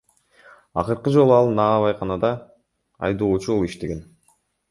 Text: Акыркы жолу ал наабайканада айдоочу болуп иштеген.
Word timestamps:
Акыркы 0.83 1.11
жолу 1.15 1.35
ал 1.35 1.49
наабайканада 1.59 2.33
айдоочу 3.09 3.55
болуп 3.59 3.71
иштеген. 3.71 4.01